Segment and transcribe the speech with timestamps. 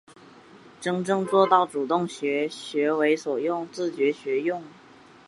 [0.81, 4.63] 真正做到主动学、学为所用、自觉学用